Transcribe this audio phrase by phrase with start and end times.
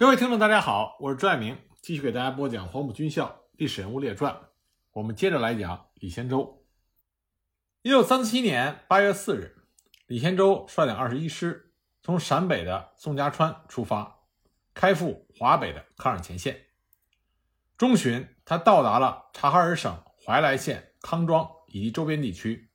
[0.00, 4.32] 各位听众，大家好，我是朱爱明，继续给大家播讲《黄埔军校历史人物列传》。
[4.92, 6.64] 我们接着来讲李先洲。
[7.82, 9.58] 一九三七年八月四日，
[10.06, 14.20] 李先洲率领二十一师从陕北的宋家川出发，
[14.72, 16.68] 开赴华北的抗日前线。
[17.76, 22.70] 中旬，他到达了察哈尔省怀来县康庄以及周边地区，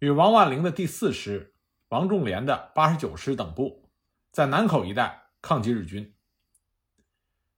[0.00, 1.54] 与王万龄的第四师、
[1.90, 3.88] 王仲廉的八十九师等部
[4.32, 6.12] 在南口一带抗击日军。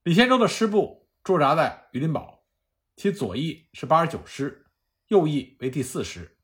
[0.03, 2.43] 李先洲的师部驻扎在榆林堡，
[2.97, 4.65] 其左翼是八十九师，
[5.07, 6.37] 右翼为第四师。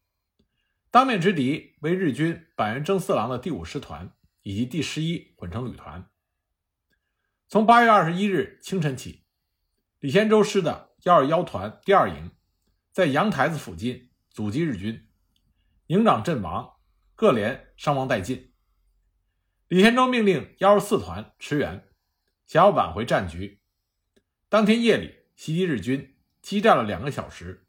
[0.89, 6.09] 当面之敌为日军板垣征四郎的第五师团以及第十一混成旅团。
[7.49, 9.25] 从八月二十一日清晨起，
[9.99, 12.31] 李先洲师的幺二幺团第二营
[12.93, 15.05] 在阳台子附近阻击日军，
[15.87, 16.77] 营长阵亡，
[17.13, 18.53] 各连伤亡殆尽。
[19.67, 21.88] 李先洲命令幺二四团驰援。
[22.49, 23.59] 想要挽回战局，
[24.49, 27.67] 当天夜里袭击日军，激战了两个小时，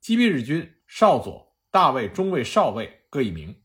[0.00, 3.62] 击毙日军少佐、大尉、中尉、少尉各一名，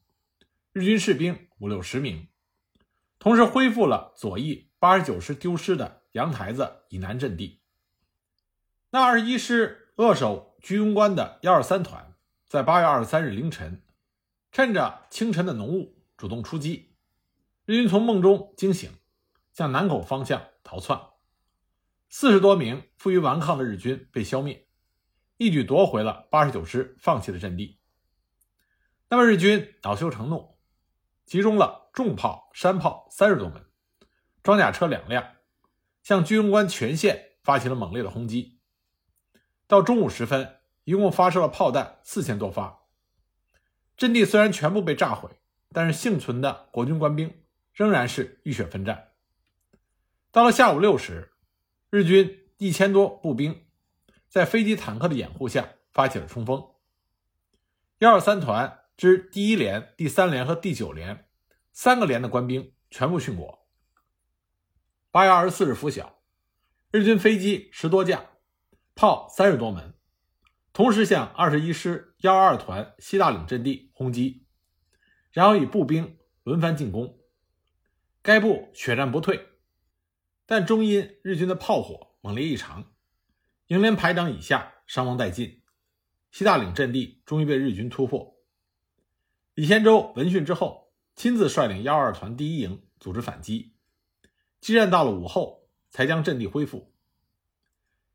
[0.71, 2.29] 日军士兵五六十名，
[3.19, 7.59] 同时恢复了左翼八十九师丢失的阳台子以南阵地。
[8.91, 12.15] 那二十一师扼守居庸关的幺二三团，
[12.47, 13.83] 在八月二十三日凌晨，
[14.49, 16.93] 趁着清晨的浓雾，主动出击，
[17.65, 18.89] 日军从梦中惊醒，
[19.53, 20.47] 向南口方向。
[20.65, 20.99] 逃窜，
[22.09, 24.65] 四十多名负隅顽抗的日军被消灭，
[25.35, 27.81] 一举夺回了八十九师放弃的阵地。
[29.09, 30.57] 那么日军恼羞成怒，
[31.25, 33.65] 集中了重炮、山炮三十多门，
[34.41, 35.35] 装甲车两辆，
[36.01, 38.61] 向居庸关全线发起了猛烈的轰击。
[39.67, 42.85] 到中午时分，一共发射了炮弹四千多发。
[43.97, 45.29] 阵地虽然全部被炸毁，
[45.71, 49.12] 但是幸存的国军官兵仍然是浴血奋战。
[50.33, 51.31] 到了下午六时，
[51.91, 53.67] 日军一千多步兵
[54.27, 56.71] 在飞机、坦克的掩护下发起了冲锋。
[57.99, 61.27] 幺二三团之第一连、第三连和第九连
[61.71, 63.67] 三个连的官兵全部殉国。
[65.11, 66.17] 八月二十四日拂晓，
[66.89, 68.31] 日军飞机十多架，
[68.95, 69.93] 炮三十多门，
[70.73, 74.47] 同时向二十一师幺二二团西大岭阵地轰击，
[75.31, 77.19] 然后以步兵轮番进攻。
[78.23, 79.49] 该部血战不退。
[80.45, 82.91] 但终因日军的炮火猛烈异常，
[83.67, 85.61] 营连排长以下伤亡殆尽，
[86.31, 88.35] 西大岭阵地终于被日军突破。
[89.53, 93.75] 李先洲闻讯之后，亲自率领幺二团第一营组织反击，
[94.59, 96.93] 激战到了午后，才将阵地恢复。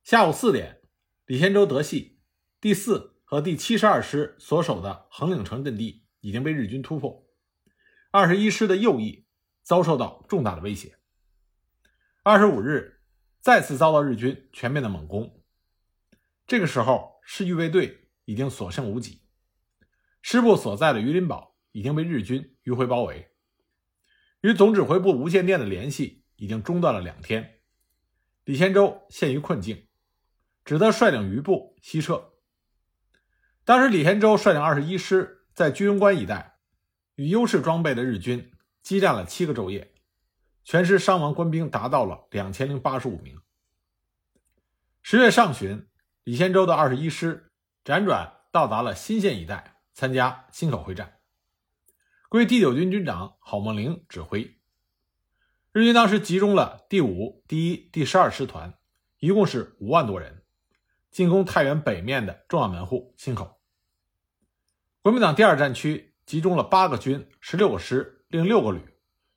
[0.03, 0.83] 下午四点，
[1.27, 2.19] 李先洲得悉
[2.61, 7.25] 第四和第七十二师所守的横岭城阵地已经被日军突破，
[8.11, 9.27] 二十一师的右翼
[9.63, 10.98] 遭受到重大的威胁。
[12.31, 13.01] 二十五日，
[13.41, 15.43] 再次遭到日军全面的猛攻。
[16.47, 19.23] 这个时候，师预备队已经所剩无几，
[20.21, 23.31] 师部所在的榆林堡已经被日军迂回包围，
[24.43, 27.61] 与总指挥部无线电的联系已经中断了两天。
[28.45, 29.89] 李先洲陷于困境，
[30.67, 32.35] 只得率领余部西撤。
[33.65, 36.59] 当时，李先洲率领二十一师在居庸关一带，
[37.15, 38.53] 与优势装备的日军
[38.83, 39.95] 激战了七个昼夜。
[40.69, 43.41] 全师伤亡官兵达到了两千零八十五名。
[45.01, 45.89] 十月上旬，
[46.25, 47.51] 李先洲的二十一师
[47.83, 51.21] 辗转到达了新县一带，参加忻口会战，
[52.29, 54.59] 归第九军军长郝梦龄指挥。
[55.73, 58.75] 日军当时集中了第五、第一、第十二师团，
[59.21, 60.43] 一共是五万多人，
[61.11, 63.59] 进攻太原北面的重要门户忻口。
[65.01, 68.83] 国民党第二战区集中了八个军、十六个师、另六个旅，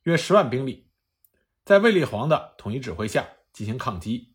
[0.02, 0.91] 约十万兵力。
[1.64, 4.34] 在卫立煌的统一指挥下进行抗击。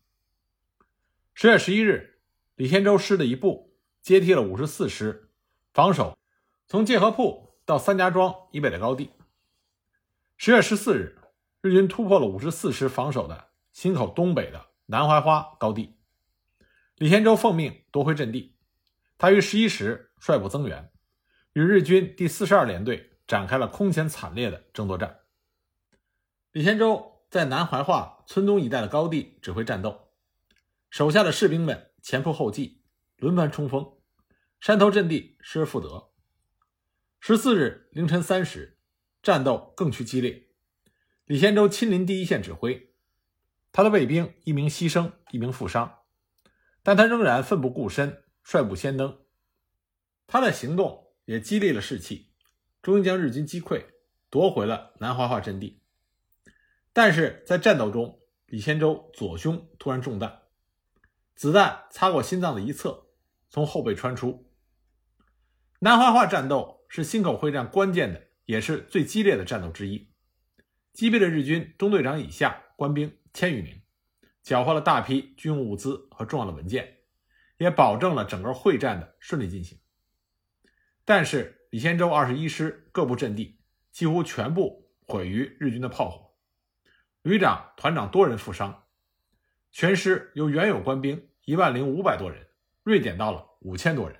[1.34, 2.20] 十月十一日，
[2.54, 5.30] 李先洲师的一部接替了五十四师，
[5.74, 6.16] 防守
[6.66, 9.10] 从界河铺到三家庄以北的高地。
[10.38, 11.18] 十月十四日，
[11.60, 15.98] 日军突破了五十四师防守的忻口东北的南槐花高地，
[16.96, 18.56] 李先洲奉命夺回阵地。
[19.18, 20.90] 他于十一时率部增援，
[21.52, 25.18] 与日军第四十二联队展开了空前惨烈的争夺战。
[26.52, 27.16] 李先洲。
[27.30, 30.12] 在南怀化村东一带的高地指挥战斗，
[30.88, 32.82] 手下的士兵们前仆后继，
[33.16, 33.98] 轮番冲锋，
[34.60, 36.10] 山头阵地失而复得。
[37.20, 38.78] 十四日凌晨三时，
[39.22, 40.48] 战斗更趋激烈。
[41.26, 42.94] 李先洲亲临第一线指挥，
[43.72, 45.98] 他的卫兵一名牺牲，一名负伤，
[46.82, 49.18] 但他仍然奋不顾身，率部先登。
[50.26, 52.32] 他的行动也激励了士气，
[52.80, 53.84] 终于将日军击溃，
[54.30, 55.82] 夺回了南怀化阵地。
[56.98, 60.42] 但是在战斗中，李先洲左胸突然中弹，
[61.36, 63.06] 子弹擦过心脏的一侧，
[63.48, 64.50] 从后背穿出。
[65.78, 70.10] 南怀化战斗是忻口会战关键的，也是最激烈的战斗之一，
[70.92, 73.80] 击毙了日军中队长以下官兵千余名，
[74.42, 76.96] 缴获了大批军用物资和重要的文件，
[77.58, 79.78] 也保证了整个会战的顺利进行。
[81.04, 83.60] 但是李先洲二十一师各部阵地
[83.92, 86.27] 几乎全部毁于日军的炮火。
[87.28, 88.84] 旅长、团长多人负伤，
[89.70, 92.48] 全师由原有官兵一万零五百多人
[92.82, 94.18] 锐减到了五千多人。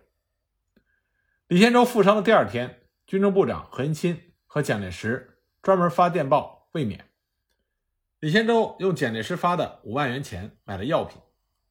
[1.46, 7.00] 李先洲负伤的第二天，军政部长何应钦和蒋介石专门发电报慰勉。
[8.20, 11.18] 李先洲用蒋介石发的五万元钱买了药品，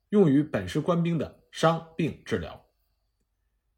[0.09, 2.65] 用于本师官兵的伤病治疗。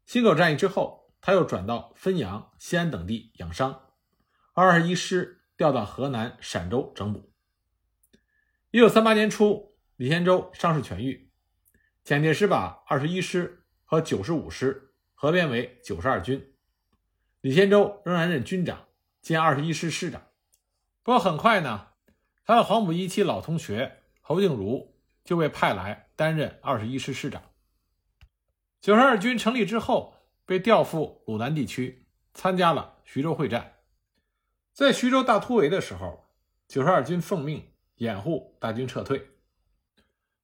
[0.06, 3.90] 忻口战役之后，他又转到汾阳、西安等地养伤，
[4.54, 7.28] 二十一师调到河南陕州整补。
[8.72, 11.32] 一九三八年初，李先洲伤势痊愈，
[12.04, 16.54] 蒋介石把二十一师和九十五师合编为九十二军，
[17.40, 18.86] 李先洲仍然任军长
[19.20, 20.22] 兼二十一师师长。
[21.02, 21.88] 不过很快呢，
[22.44, 27.42] 他的黄埔一期老同学侯静茹就被派来担任二十一师师长。
[28.80, 30.14] 九十二军成立之后，
[30.46, 33.78] 被调赴鲁南地区，参加了徐州会战。
[34.72, 36.30] 在徐州大突围的时候，
[36.68, 37.66] 九十二军奉命。
[38.00, 39.18] 掩护大军撤退，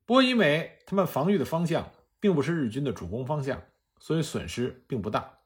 [0.04, 3.62] 不过因为他们防御的方向并不是日军的主攻方向，
[3.98, 5.38] 所以损失并不大。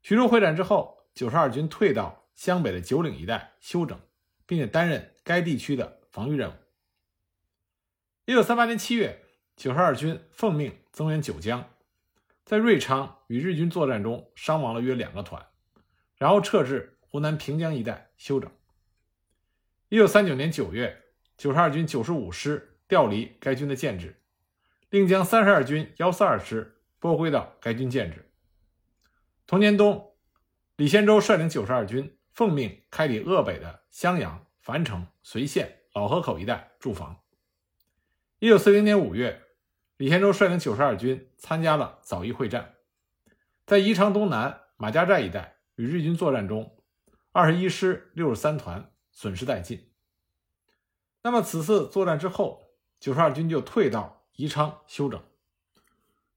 [0.00, 4.00] 徐州会战之后，九十二军退到湘北的九岭一带休整，
[4.46, 6.54] 并且担任该地区的防御任务。
[8.24, 9.22] 一九三八年七月，
[9.54, 11.74] 九十二军奉命增援九江，
[12.46, 15.46] 在瑞昌与日军作战中伤亡了约两个团，
[16.16, 18.50] 然后撤至湖南平江一带休整。
[19.90, 21.04] 一九三九年九月。
[21.38, 24.20] 九十二军九十五师调离该军的建制，
[24.88, 28.28] 并将三十二军幺四二师拨归到该军建制。
[29.46, 30.14] 同年冬，
[30.74, 37.20] 李先洲率领九十二军奉命开抵鄂北的襄阳、樊城、随县、老河口一带驻防。
[38.40, 39.42] 一九四零年五月，
[39.96, 42.74] 李先洲率领九十二军参加了枣宜会战，
[43.64, 46.76] 在宜昌东南马家寨一带与日军作战中，
[47.30, 49.87] 二十一师六十三团损失殆尽。
[51.22, 55.22] 那么此次作战之后，九十二军就退到宜昌休整。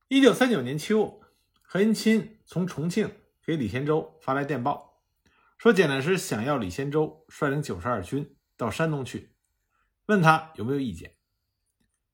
[0.07, 1.21] 一九三九年秋，
[1.61, 3.09] 何应钦从重庆
[3.45, 5.01] 给李先洲发来电报，
[5.57, 9.33] 说蒋介石想要李先洲率领九十二军到山东去，
[10.07, 11.15] 问他有没有意见。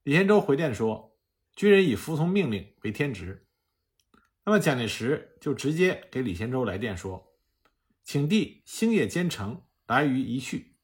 [0.04, 1.18] 李先洲回电说，
[1.56, 3.48] 军人以服从命令为天职。
[4.46, 7.34] 那么蒋介石就直接给李先洲来电说，
[8.04, 10.77] 请弟星夜兼程来渝一去。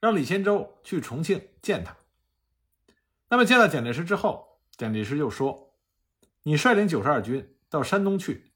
[0.00, 1.96] 让李先洲去重庆见他。
[3.28, 5.74] 那么见到蒋介石之后，蒋介石就说
[6.44, 8.52] ：“你率领九十二军到山东去，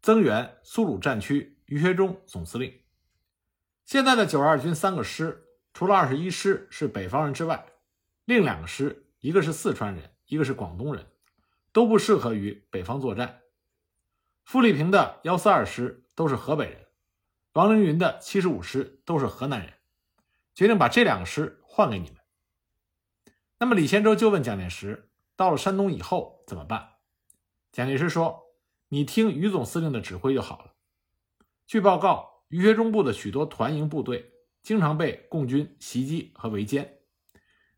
[0.00, 2.80] 增援苏鲁战区于学忠总司令。
[3.84, 7.66] 现在的九十二军三个师，除了二十一师是北方人之外，
[8.26, 11.06] 另两个师，一个是四川人，一个是广东人，
[11.72, 13.40] 都不适合于北方作战。
[14.44, 16.86] 傅立平的幺四二师都是河北人，
[17.54, 19.72] 王凌云的七十五师都是河南人。”
[20.54, 22.16] 决定把这两个师换给你们。
[23.58, 26.94] 那么李先洲就问蒋介石：“到了山东以后怎么办？”
[27.70, 28.42] 蒋介石说
[28.88, 30.72] ：“你听于总司令的指挥就好了。”
[31.66, 36.88] 据报告，于学忠部的许多团营部队经常被共军袭击和围歼，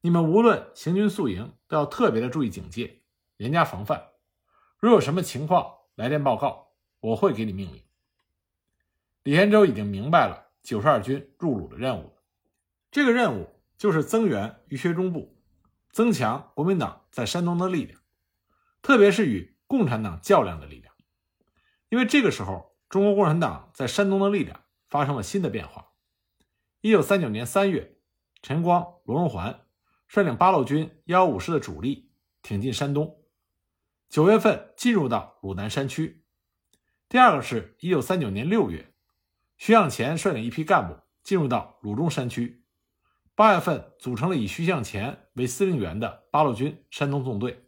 [0.00, 3.02] 你们无论行军宿营都要特别的注意警戒，
[3.37, 4.08] 严加防范。
[4.78, 7.82] 如有什么情况，来电报告，我会给你命令。
[9.22, 12.13] 李先洲已经明白了九十二军入鲁的任务。
[12.94, 15.36] 这个任务就是增援于学忠部，
[15.90, 18.00] 增强国民党在山东的力量，
[18.82, 20.94] 特别是与共产党较量的力量。
[21.88, 25.88] 因为这个时候，中国共产党在山东的力量发生了新的变化。
[26.82, 27.96] 一九三九年三月，
[28.42, 29.62] 陈光、罗荣桓
[30.06, 33.18] 率领八路军幺五师的主力挺进山东，
[34.08, 36.24] 九月份进入到鲁南山区。
[37.08, 38.94] 第二个是一九三九年六月，
[39.56, 42.60] 徐向前率领一批干部进入到鲁中山区。
[43.36, 47.64] 八月份，组成了以徐向前为司令员的八路军山东纵队，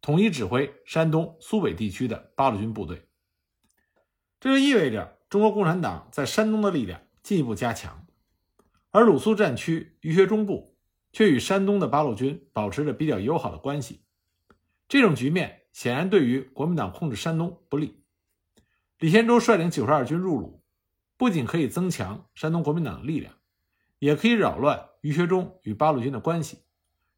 [0.00, 3.06] 统一指挥山东苏北地区的八路军部队。
[4.40, 8.06] 这就意味着中国共产党在山东的力量进一步加强，
[8.92, 10.78] 而鲁苏战区于学忠部
[11.12, 14.06] 却与山东的八路军保持着比较友好的关系。
[14.88, 18.02] 这种局面显然对于国民党控制山东不利。
[18.98, 20.62] 李先洲率领九十二军入鲁，
[21.18, 23.34] 不仅可以增强山东国民党的力量。
[24.00, 26.62] 也可以扰乱于学忠与八路军的关系，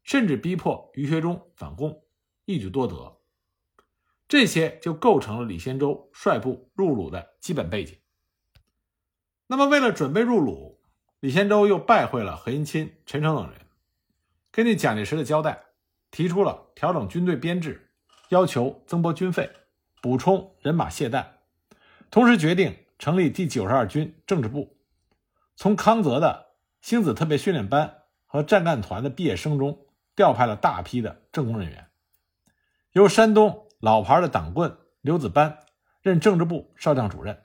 [0.03, 2.03] 甚至逼迫于学忠反共，
[2.43, 3.17] 一举多得。
[4.27, 7.97] 这些就构成了李先洲率部入鲁的基本背景。
[9.47, 10.81] 那么，为了准备入鲁，
[11.21, 13.61] 李先洲又拜会了何应钦、陈诚等人，
[14.51, 15.63] 根据蒋介石的交代，
[16.11, 17.89] 提出了调整军队编制，
[18.27, 19.49] 要求增拨军费，
[20.01, 21.37] 补充人马械弹，
[22.11, 24.75] 同时决定成立第九十二军政治部，
[25.55, 26.46] 从康泽的
[26.81, 31.87] 星子特别训练班和战干团的毕业生中调派了大批的政工人员，
[32.91, 33.63] 由山东。
[33.79, 35.59] 老牌的党棍刘子班
[36.01, 37.43] 任政治部少将主任。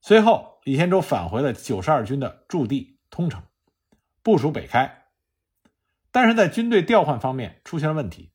[0.00, 3.42] 随后，李先洲返回了九十二军的驻地通城，
[4.22, 5.08] 部署北开。
[6.12, 8.30] 但是在军队调换方面出现了问题，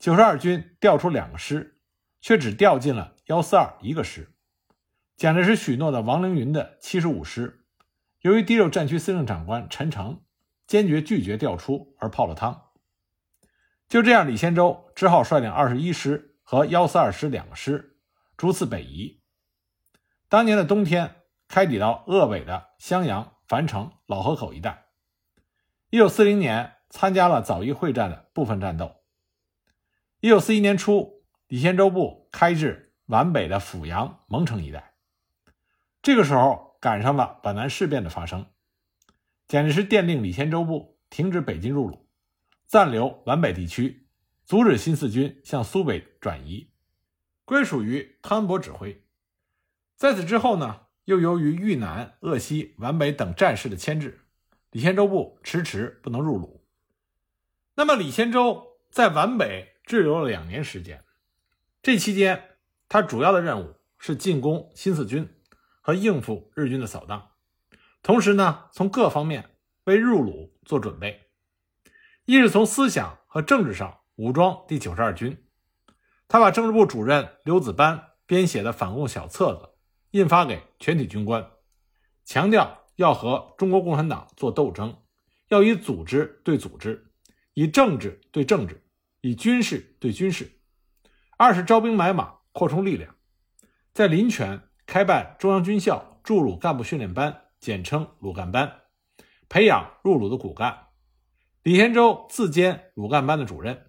[0.00, 1.78] 九十二军调出两个师，
[2.20, 4.34] 却只调进了幺四二一个师。
[5.16, 7.61] 蒋介石许诺的王凌云的七十五师，
[8.22, 10.22] 由于第六战区司令长官陈诚
[10.68, 12.70] 坚决拒绝调出，而泡了汤。
[13.88, 17.98] 就这样，李先洲只好率领二十一师和幺四二师两个师，
[18.36, 19.20] 逐次北移。
[20.28, 21.16] 当年的冬天，
[21.48, 24.86] 开抵到鄂北的襄阳、樊城、老河口一带。
[25.90, 29.02] 一九四零年，参加了枣宜会战的部分战斗。
[30.20, 34.94] 一九四一年初，李先洲部开至皖北的阜阳、蒙城一带。
[36.00, 38.44] 这个时候，赶上了皖南事变的发生，
[39.46, 42.08] 蒋介石电令李先洲部停止北进入鲁。
[42.66, 44.08] 暂留皖北地区，
[44.44, 46.72] 阻止新四军向苏北转移，
[47.44, 49.00] 归属于汤恩伯指挥。
[49.94, 54.18] 在此之后呢，又由于豫南、鄂西、皖北等战事的牵制，
[54.72, 56.66] 李先洲部迟迟不能入鲁。
[57.76, 61.04] 那么，李先洲在皖北滞留了两年时间，
[61.80, 62.56] 这期间
[62.88, 65.32] 他主要的任务是进攻新四军
[65.82, 67.32] 和应付日军的扫荡，
[68.02, 71.28] 同时呢，从各方面为入鲁做准备。
[72.24, 75.44] 一是从思想和政治上武装第九十二军，
[76.28, 79.70] 他把政治部主任刘子班编写的反共小册子
[80.12, 81.50] 印发给全体军官，
[82.24, 84.96] 强调要和中国共产党做斗争，
[85.48, 87.10] 要以组织对组织，
[87.54, 88.86] 以政治对政治，
[89.20, 90.60] 以军事对军事。
[91.36, 93.16] 二是招兵买马，扩充力量，
[93.92, 94.62] 在临泉
[94.92, 98.82] 开办中央军校驻鲁干部训练班，简称鲁干班，
[99.48, 100.88] 培养入鲁的骨干。
[101.62, 103.86] 李先洲自兼鲁干班的主任。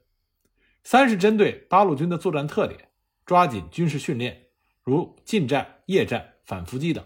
[0.82, 2.88] 三是针对八路军的作战特点，
[3.26, 4.46] 抓紧军事训练，
[4.82, 7.04] 如近战、夜战、反伏击等。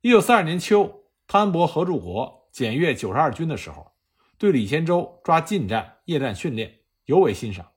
[0.00, 3.96] 一九四二年秋，汤恩伯、何柱国检阅九十二军的时候，
[4.38, 7.72] 对李先洲抓近战、夜战训练尤为欣赏。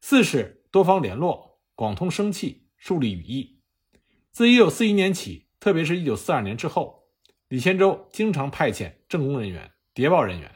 [0.00, 3.51] 四是多方联络，广通声气，树立羽翼。
[4.32, 7.04] 自一九四一年起，特别是一九四二年之后，
[7.48, 10.50] 李先洲经常派遣政工人员、谍报人员。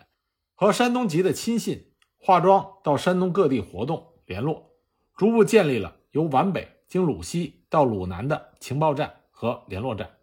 [0.54, 4.74] 和山东籍的亲信化妆到山东各地活动联络，
[5.14, 10.16] 逐步建立了由皖北经鲁西到鲁南的情报站和联络站。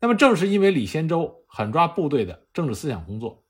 [0.00, 3.44] 那么，正是因为李先洲狠抓部队的政治思想工作，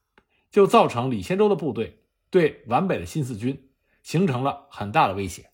[0.51, 3.71] 就造成李先洲的部队对皖北的新四军
[4.03, 5.49] 形成了很大的威胁。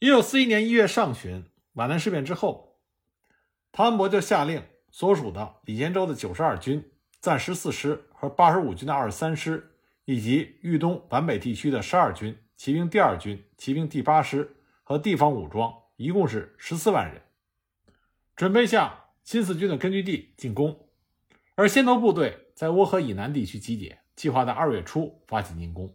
[0.00, 1.44] 一九四一年一月上旬，
[1.76, 2.78] 皖南事变之后，
[3.70, 6.90] 汤恩伯就下令所属的李先洲的九十二军。
[7.20, 17.20] 暂十四师和八十五军的二十三师，以及豫东皖北地区的十二军骑兵第二军、骑兵第八师和地方武装，一共是十四万人，
[18.36, 20.88] 准备向新四军的根据地进攻。
[21.56, 25.94] 而先头部队在涡河以南地区集结，计划在二月初发起进攻。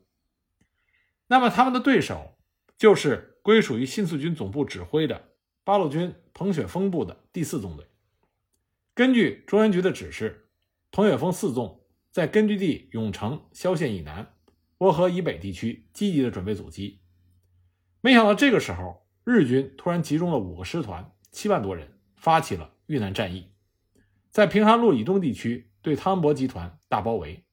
[1.27, 2.35] 那么他们的对手
[2.77, 5.30] 就是归属于新四军总部指挥的
[5.63, 7.85] 八路军彭雪枫部的第四纵队。
[8.93, 10.47] 根据中央局的指示。
[10.93, 14.35] 彭雪枫四纵在根据地永城萧县以南、
[14.79, 16.99] 涡河以北地区积极的准备阻击，
[18.01, 23.53] 没想到这个时候，日军突然集中了五个师团、七万多人，发起了豫南战役，
[24.29, 27.45] 在平汉路以东地区对汤恩伯集团大包围，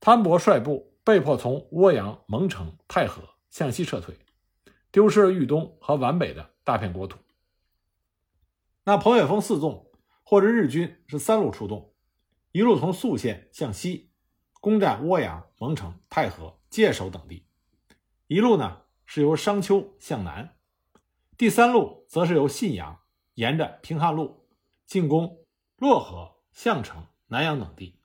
[0.00, 4.18] 汤恩伯率部被迫从涡阳、蒙城、太和向西撤退，
[4.92, 7.18] 丢失了豫东和皖北的大片国土。
[8.84, 9.90] 那彭雪枫四纵
[10.22, 11.92] 或者日军是三路出动。
[12.52, 14.10] 一路从宿县向西，
[14.60, 17.46] 攻占涡阳、蒙城、太和、界首等地；
[18.26, 20.54] 一路呢是由商丘向南，
[21.38, 23.00] 第三路则是由信阳
[23.34, 24.46] 沿着平汉路
[24.84, 25.38] 进攻
[25.78, 27.98] 漯河、项城、南阳等地，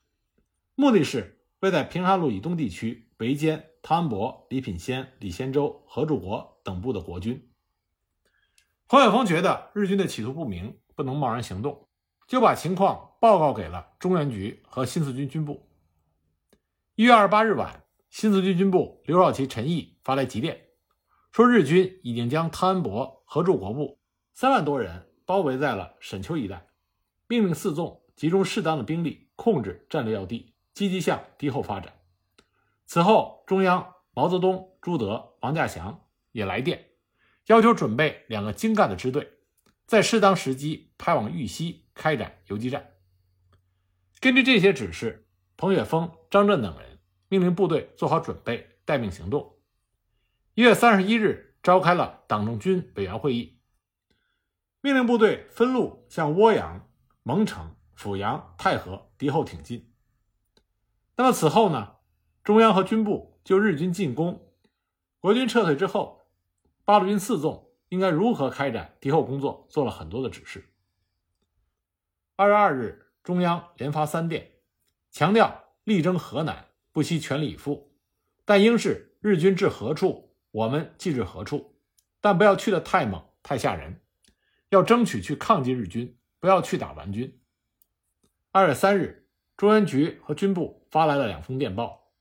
[0.75, 7.50] 目的是为在平汉路以东地区围歼汤恩伯、李品仙、李先洲、何柱国等部的国军。
[8.89, 11.88] 黄晓峰觉得日军的企图不明，不能贸然行动。
[12.27, 15.65] 就把情况报告给了中原局和新四军军部。
[16.95, 20.65] 一月二十八日晚，新四军军部刘少奇、陈毅发来急电，
[21.31, 23.97] 说日军已经将汤恩伯和驻国部
[24.33, 26.67] 三万多人包围在了沈丘一带，
[27.27, 31.93] 命令四纵集中适当的兵力控制战略要地，积极向敌后发展。
[32.86, 36.91] 此后，中央毛泽东、朱德、王稼祥也来电，
[37.48, 39.34] 要求准备两个精干的支队，
[39.86, 42.93] 在适当时机派往豫西开展游击战。
[44.19, 49.57] 根据这些指示，彭雪枫、张震等人命令部队做好准备，待命行动。
[50.53, 53.60] 一月三十一日，召开了党政军委员会议，
[54.81, 56.89] 命令部队分路向涡阳、
[57.24, 59.93] 蒙城、阜阳、太和敌后挺进。
[61.15, 61.96] 那么此后呢？
[62.43, 64.53] 中央和军部就日军进攻、
[65.19, 66.16] 国军撤退之后，
[66.88, 70.70] 八路军四纵应该如何开展敌后工作，做了很多的指示。
[72.38, 74.53] 二月二日，中央连发三电，
[75.12, 77.94] 强调力争河南，不惜全力以赴，
[78.46, 81.75] 但应是日军至何处，我们即至何处，
[82.22, 84.00] 但不要去的太猛、太吓人，
[84.70, 87.38] 要争取去抗击日军，不要去打顽军。
[88.53, 89.27] 二月三日，
[89.58, 92.13] 中央局和军部发来了两封电报。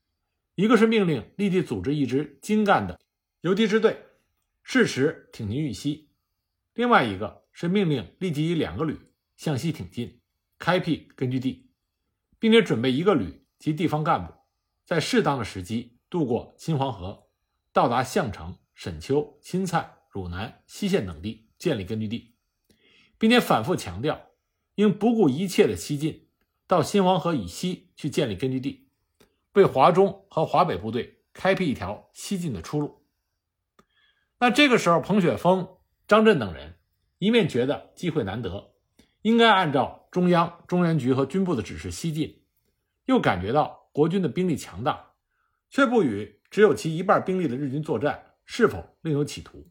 [0.57, 2.99] 一个是命令立即组织一支精干的
[3.43, 4.06] 游击支队，
[4.69, 6.09] 适时挺进豫西；
[6.75, 8.99] 另外一个是命令立即以两个旅
[9.37, 10.21] 向西挺进，
[10.59, 11.71] 开辟根据地，
[12.41, 14.33] 并且准备一个旅及地方干部，
[14.85, 17.29] 在适当的时机渡过新黄河，
[17.73, 22.35] 到达项城、沈丘、新蔡、汝南、西线等地，建立根据地，
[23.19, 24.21] 并且反复强调，
[24.75, 26.27] 应不顾一切的西进，
[26.67, 28.89] 到新黄河以西去建立根据地。
[29.53, 33.06] 为华中和华北部队开辟一条西进的出路。
[34.47, 35.77] 那这个时候，彭雪枫、
[36.07, 36.77] 张震等人
[37.19, 38.75] 一面觉得机会难得，
[39.23, 42.45] 应该按照中央中原局和军部的指示西进，
[43.07, 45.15] 又感觉到国军的兵力强大，
[45.69, 49.69] 却不与只有其一半兵力的日军作战，是否另有企图？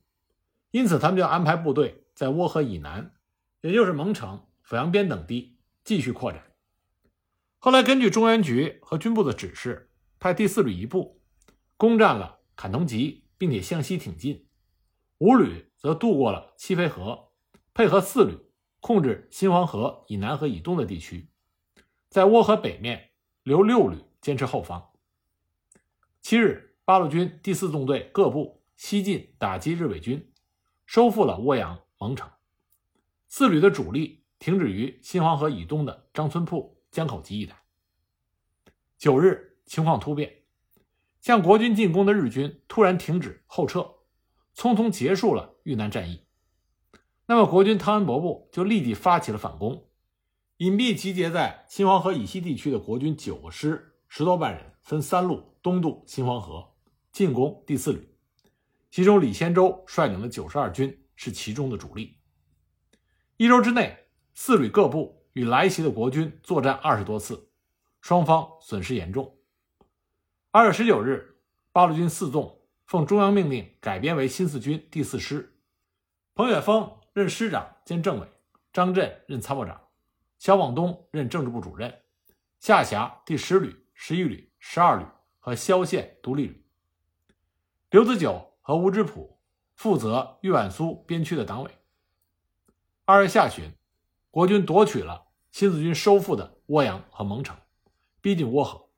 [0.71, 3.13] 因此，他们就安排部队在涡河以南，
[3.61, 6.43] 也就是蒙城、阜阳边等地继续扩展。
[7.59, 11.21] 后来，根据中原局和军部的指示，派第四旅一部
[11.77, 14.44] 攻占了坎通集，并且向西挺进；
[15.19, 17.29] 五旅则渡过了七飞河，
[17.73, 18.37] 配合四旅
[18.81, 21.29] 控制新黄河以南和以东的地区，
[22.09, 23.11] 在涡河北面
[23.43, 24.91] 留六旅坚持后方。
[26.21, 30.31] 七日，八路军第四纵队各部西进打击日伪军，
[30.85, 32.29] 收复了涡阳、蒙城。
[33.27, 36.75] 四旅的主力停止于新黄河以东的张村铺。
[36.91, 37.63] 江口集一带。
[38.97, 40.43] 九日，情况突变，
[41.19, 43.94] 向国军进攻的日军突然停止后撤，
[44.55, 46.23] 匆匆结束了豫南战役。
[47.25, 49.87] 那么，国军汤恩伯部就立即发起了反攻，
[50.57, 56.73] 隐蔽集结在新黄河以西地区的国军九个师，十多万人，分三路东渡新黄河，
[57.11, 58.15] 进攻第四旅。
[58.89, 62.17] 其中，李先洲率领的九十二军是其中的主力。
[63.37, 65.23] 一周之内，四旅各部。
[65.35, 67.49] 与来袭的国军作战二十多次，
[67.99, 69.37] 双方损失严重。
[70.49, 71.41] 二月十九日，
[71.73, 75.57] 八路军四纵奉中央命令改编为新四军第四师，
[76.35, 78.27] 彭雪枫任师长兼政委，
[78.71, 79.81] 张震任参谋长，
[80.37, 82.01] 肖望东任政治部主任，
[82.59, 85.05] 下辖第十旅、十一旅、十二旅
[85.39, 86.65] 和萧县独立旅。
[87.89, 89.39] 刘子久和吴之普
[89.75, 91.71] 负责豫皖苏边区的党委。
[93.05, 93.71] 二月下旬，
[94.29, 95.23] 国军夺取了。
[95.51, 97.55] 新四军收复的涡阳和蒙城，
[98.19, 98.89] 逼近涡河。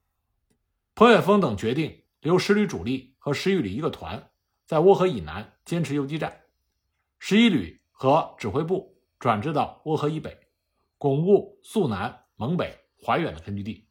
[0.95, 4.32] 彭雪枫等决定留十旅主力和十一旅一个团
[4.66, 6.44] 在涡河以南坚持游击战，
[7.20, 10.48] 十一旅和指挥部转至到涡河以北，
[10.98, 12.74] 巩固肃南、蒙北、
[13.06, 13.86] 怀远的根据地。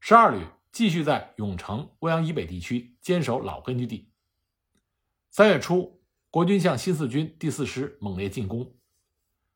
[0.00, 4.10] 十二旅继续在永城、涡阳以北地区坚守老根据地。
[5.30, 8.74] 三月初，国军向新四军第四师猛烈进攻。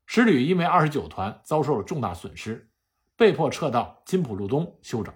[0.07, 2.71] 十旅因为二十九团遭受了重大损失，
[3.17, 5.13] 被迫撤到金浦路东休整。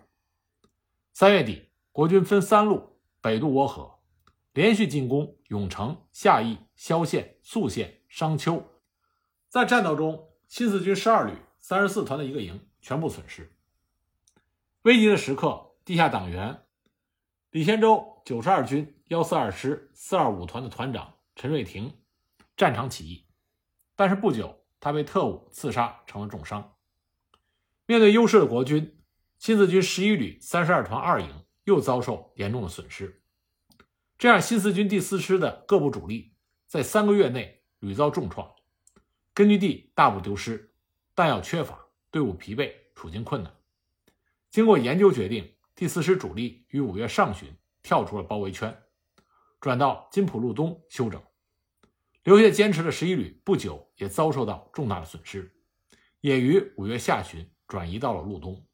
[1.12, 3.98] 三月底，国军分三路北渡涡河，
[4.52, 8.62] 连续进攻永城、夏邑、萧县、宿县、商丘。
[9.48, 13.52] 在战斗中，新四军十二旅三十四团的一个营全部损失。
[14.82, 16.62] 危急的时刻，地下党员
[17.50, 22.00] 李先洲九十二军幺四二师四二五团的团长陈瑞霆
[22.56, 23.26] 战场起义，
[23.96, 24.54] 但是不久。
[24.80, 26.76] 他被特务刺杀，成了重伤。
[27.86, 29.02] 面对优势的国军，
[29.36, 33.22] 新四军十一旅三十二团二营又遭受严重的损失。
[34.16, 36.32] 这样，新四军第四师的各部主力
[36.66, 38.50] 在三个月内屡遭重创，
[39.34, 40.72] 根据地大部丢失，
[41.14, 41.78] 弹药缺乏，
[42.10, 43.54] 队伍疲惫，处境困难。
[44.50, 48.74] 经过研究，决定第四师主力于五月上旬跳出了包围圈，
[49.60, 51.22] 转到金浦路东休整。
[52.24, 55.54] 留下坚持的十一旅不久也遭受到重大的损失，
[56.22, 58.66] 也于五月下旬转移到了路东。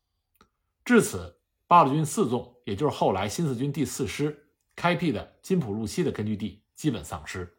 [0.84, 7.56] 至此，八路军四纵，也就是后来新四军第四师开辟的金浦路西的根据地基本丧失。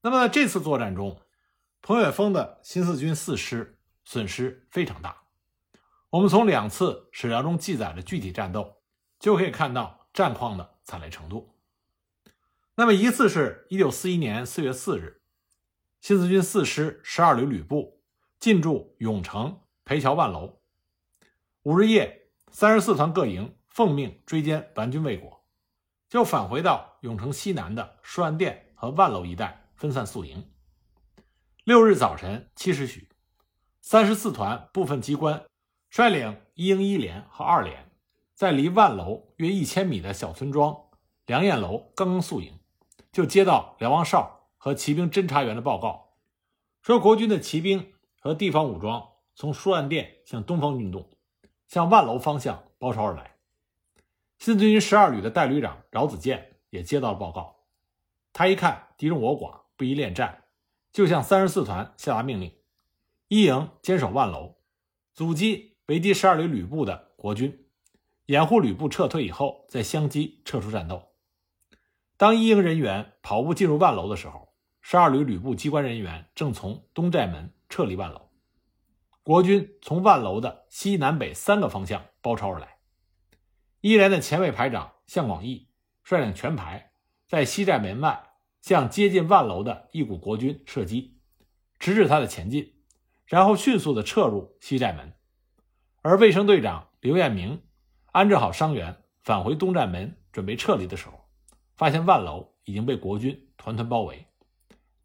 [0.00, 1.20] 那么在这次作战中，
[1.80, 5.22] 彭远峰的新四军四师损失非常大。
[6.10, 8.82] 我们从两次史料中记载的具体战斗，
[9.18, 11.54] 就可以看到战况的惨烈程度。
[12.76, 15.22] 那么一次是一九四一年四月四日，
[16.00, 18.00] 新四军四师十二旅旅部
[18.38, 20.60] 进驻永城裴桥万楼。
[21.62, 22.23] 五日夜，
[22.56, 25.42] 三十四团各营奉命追歼顽军未果，
[26.08, 30.48] 就返回到永城西南的舒安店和万楼一带分散宿营。
[31.64, 33.08] 六日早晨七时许，
[33.80, 35.42] 三十四团部分机关。
[35.90, 37.90] 率领一营一连和二连，
[38.36, 40.76] 在离万楼约一千米的小村庄
[41.26, 42.60] 梁燕楼刚刚宿营，
[43.10, 46.14] 就接到梁王哨和骑兵侦察员的报告，
[46.82, 51.10] 说国军的骑兵和地方武装从舒安店向东方运动，
[51.66, 53.36] 向万楼方向包抄而来。
[54.38, 57.60] 新四军十二旅的代旅长饶子健也接到了报告，
[58.32, 60.44] 他一看敌众我寡，不宜恋战，
[60.92, 62.54] 就向三十四团下达命令：
[63.28, 64.56] 一营坚守万楼，
[65.12, 65.72] 阻击。
[65.86, 67.66] 围击十二旅旅部的国军
[68.24, 71.10] 掩护旅部撤退以后，再相机撤出战斗。
[72.16, 78.23] 当一营人员跑步进入万楼的时候，十二旅旅部机关人员正从东寨门撤离万楼。
[79.24, 82.76] 国军从万楼的西南北三个方向包抄而来。
[83.80, 85.70] 一连的前卫排长向广义
[86.02, 86.92] 率领全排
[87.26, 91.18] 在西寨门外向接近万楼的一股国军射击，
[91.78, 92.74] 直至他的前进，
[93.24, 95.14] 然后迅速的撤入西寨门。
[96.02, 97.62] 而卫生队长刘彦明
[98.12, 101.18] 安置好伤员，返回东站门准备撤离的时候，
[101.78, 104.26] 发现万楼已经被国军团团包围，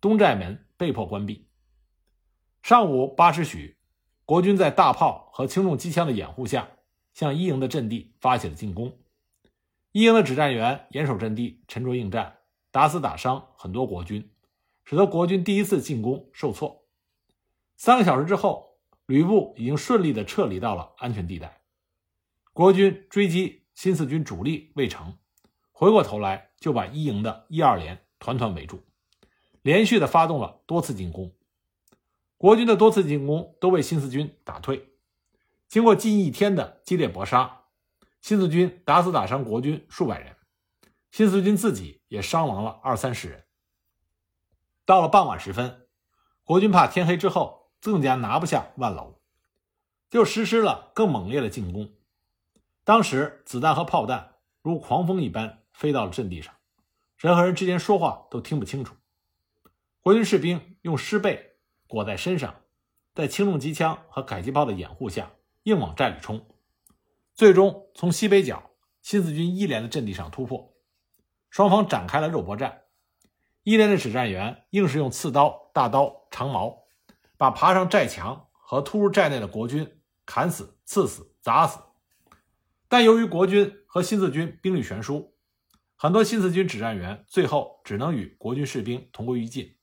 [0.02, 1.48] 东寨门被迫关闭。
[2.62, 3.78] 上午八时许，
[4.30, 6.70] 国军在大炮和轻重机枪的掩护下，
[7.16, 8.96] 向一营的阵地发起了进攻。
[9.92, 12.38] 一营的指战员严守阵地，沉着应战，
[12.70, 14.30] 打死打伤很多国军，
[14.86, 16.86] 使得国军第一次进攻受挫。
[17.76, 18.78] 三个小时之后。
[19.08, 21.62] 吕布已经顺利地撤离到了安全地带，
[22.54, 25.18] 国军追击新四军主力未成，
[25.72, 28.84] 回过头来就把一营的一二连团团围住，
[29.64, 31.32] 连续的发动了多次进攻。
[32.40, 34.90] 国军的多次进攻都被新四军打退。
[35.68, 37.66] 经过近一天的激烈搏杀，
[38.20, 40.36] 新四军打死打伤国军数百人，
[41.12, 43.46] 新四军自己也伤亡了二三十人。
[44.84, 45.86] 到了傍晚时分，
[46.44, 47.60] 国军怕天黑之后。
[47.82, 49.22] 更加拿不下万楼，
[50.10, 51.94] 就实施了更猛烈的进攻。
[52.84, 56.54] 当时子弹和炮弹如狂风一般飞到了阵地上，
[57.18, 58.98] 人和人之间说话都听不清楚。
[60.02, 61.49] 国军士兵用尸被
[61.90, 62.62] 裹在身上，
[63.16, 65.32] 在轻重机枪和迫击炮的掩护下，
[65.64, 66.48] 硬往寨里冲，
[67.34, 68.72] 最终从西北角
[69.02, 70.74] 新四军一连的阵地上突破。
[71.50, 72.84] 双方展开了肉搏战，
[73.64, 76.86] 一连的指战员硬是用刺刀、大刀、长矛。
[77.36, 81.80] 把爬上寨墙和突入寨内的国军砍死、刺死、砸死，
[82.90, 85.34] 但由于国军和新四军兵力悬殊，
[85.96, 89.74] 很多新四军指战员最后只能与国军士兵同归于尽，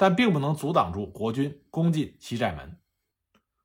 [0.00, 2.80] 但并不能阻挡住国军攻进西寨门。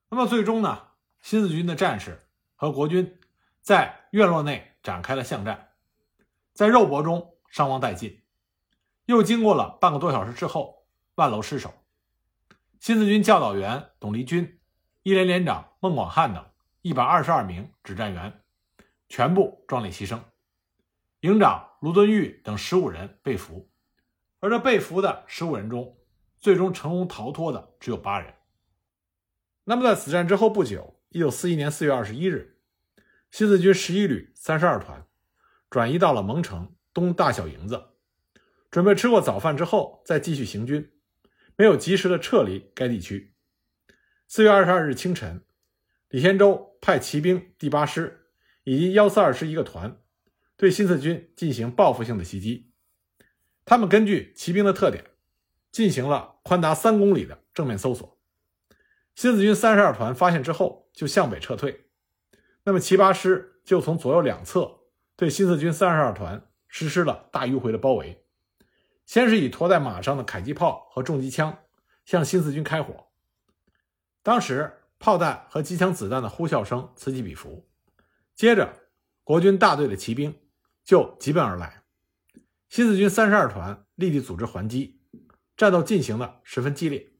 [0.09, 0.87] 那么最终呢？
[1.21, 3.21] 新四军的战士和国军
[3.61, 5.69] 在院落内展开了巷战，
[6.51, 8.21] 在肉搏中伤亡殆尽。
[9.05, 11.73] 又经过了半个多小时之后，万楼失守。
[12.81, 14.59] 新四军教导员董立军、
[15.03, 16.45] 一连连长孟广汉等
[16.81, 18.41] 一百二十二名指战员
[19.07, 20.19] 全部壮烈牺牲，
[21.21, 23.71] 营长卢敦玉等十五人被俘，
[24.41, 25.97] 而这被俘的十五人中，
[26.45, 28.31] 最终成功逃脱的只有八人。
[29.63, 32.59] 那么在此战之后不久，一九四一年四月二十一日，
[33.31, 35.07] 新四军十一旅三十二团
[35.71, 37.85] 转移到了蒙城东大小营子，
[38.69, 40.91] 准备吃过早饭之后再继续行军。
[41.55, 43.33] 没有及时的撤离该地区。
[44.27, 45.43] 四月二十二日清晨，
[46.09, 48.27] 李先洲派骑兵第八师
[48.65, 49.99] 以及幺四二师一个团
[50.55, 52.71] 对新四军进行报复性的袭击。
[53.65, 55.09] 他们根据骑兵的特点，
[55.75, 58.17] 进行了宽达三公里的正面搜索。
[59.13, 61.89] 新四军三十二团发现之后，就向北撤退。
[62.63, 64.79] 那么七八师就从左右两侧
[65.17, 68.23] 对新四军三十二团实施了大迂回的包围。
[69.05, 71.57] 先是以驮在马上的迫击炮和重机枪
[72.05, 73.07] 向新四军开火，
[74.23, 77.67] 当时炮弹和机枪子弹的呼啸声此起彼伏。
[78.33, 78.73] 接着，
[79.25, 80.39] 国军大队的骑兵
[80.85, 81.83] 就急奔而来。
[82.69, 84.94] 新四军三十二团立即组织还击，
[85.57, 87.13] 战斗进行的十分激烈。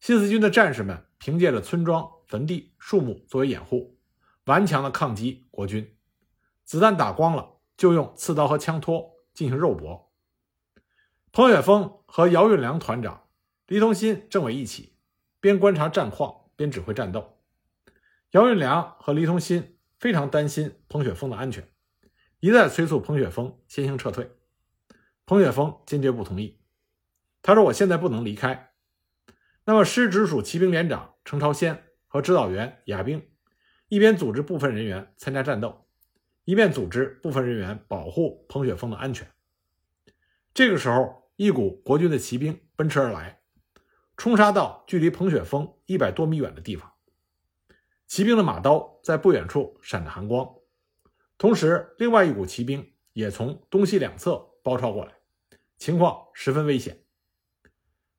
[0.00, 3.98] 新四军的战士们凭借着村庄、坟地、树木作为掩护，
[4.44, 5.96] 顽强的抗击国军。
[6.64, 10.12] 子弹打光了，就用刺刀和枪托进行肉搏。
[11.32, 13.28] 彭雪枫和姚运良团长、
[13.66, 14.96] 黎同新政委一起，
[15.40, 17.38] 边观察战况边指挥战斗。
[18.30, 21.68] 姚运良和黎同新非常担心彭雪枫的安全，
[22.40, 24.30] 一再催促彭雪枫先行撤退。
[25.26, 26.58] 彭雪枫坚决不同意。
[27.46, 28.72] 他说：“我现在不能离开。”
[29.66, 33.28] 那么，师直属骑兵连长程朝先和指导员亚兵
[33.88, 35.86] 一边组织部分人员参加战斗，
[36.44, 39.30] 一边组织部分人员保护彭雪枫的安全。
[40.54, 43.42] 这个时候，一股国军的骑兵奔驰而来，
[44.16, 46.94] 冲杀到距离彭雪枫一百多米远的地方。
[48.06, 50.48] 骑兵的马刀在不远处闪着寒光，
[51.36, 54.50] 同时，另外一股骑兵也从东西两侧。
[54.62, 55.12] 包抄过来，
[55.76, 57.03] 情况十分危险。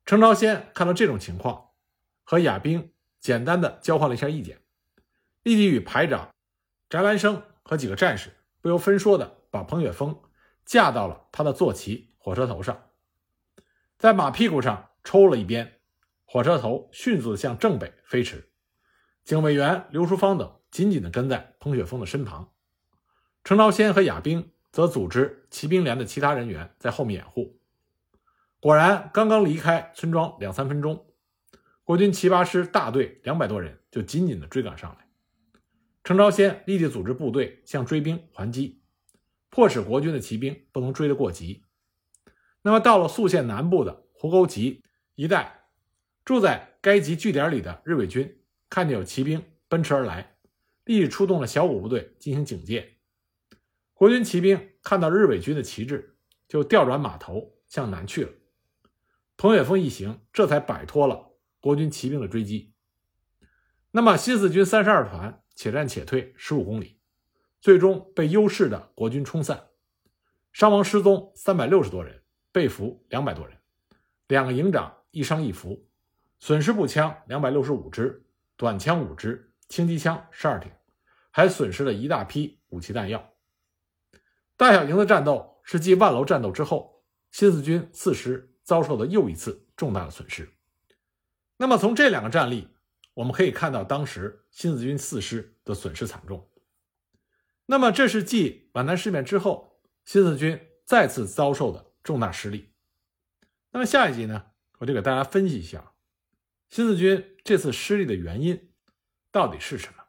[0.06, 1.70] 程朝先看到这种情况，
[2.22, 4.62] 和亚兵简单的交换了一下意见，
[5.42, 6.30] 立即与排长
[6.88, 10.22] 翟兰生和几个战士不由分说的把彭雪枫
[10.64, 12.90] 架到了他的坐骑火车头上，
[13.98, 15.80] 在马屁股上抽了一鞭，
[16.24, 18.48] 火车头迅速的向正北飞驰。
[19.24, 22.52] 警卫员刘淑芳等紧紧的跟在彭雪枫的身旁，
[23.42, 24.50] 程朝先和亚兵。
[24.72, 27.58] 则组织骑兵连的其他人员在后面掩护。
[28.58, 31.06] 果然，刚刚离开村庄两三分钟，
[31.84, 35.06] 国军七八师大队两百多人就紧紧地追赶上来。
[36.02, 38.80] 程朝先立即组织部队向追兵还击，
[39.50, 41.64] 迫使国军的骑兵不能追得过急。
[42.62, 44.82] 那么，到了宿县南部的湖沟集
[45.14, 45.68] 一带，
[46.24, 50.36] 住在该集据点里的日伪军看见有骑兵奔驰而来，
[50.84, 52.96] 立即出动了小股部队进行警戒。
[53.94, 56.16] 国军骑兵看到日伪军的旗帜，
[56.48, 58.30] 就调转马头向南去了。
[59.46, 61.30] 冯雪峰一行这才摆脱了
[61.60, 62.74] 国军骑兵的追击。
[63.92, 66.98] 那么，新四军三十二团且战且退十五公里，
[67.60, 69.68] 最终被优势的国军冲散，
[70.52, 73.56] 伤亡失踪三百六十多人，被俘两百多人，
[74.26, 75.88] 两个营长一伤一俘，
[76.40, 80.72] 损失步枪两百六十五支，短枪五支，轻机枪十二挺，
[81.30, 83.32] 还损失了一大批武器弹药。
[84.56, 90.50] 大小营的战斗是继万楼战斗之后，新四军四师遭受的又一次重大的损失。
[91.56, 92.68] 那么从这两个战例，
[93.14, 96.50] 我们可以看到当时新四军四师的损失惨重。
[97.66, 102.72] 那么这是继皖南事变之后，新四军再次遭受的重大失利。
[103.70, 104.46] 那么下一集呢，
[104.78, 105.92] 我就给大家分析一下
[106.68, 108.72] 新四军这次失利的原因
[109.30, 110.05] 到底是什么。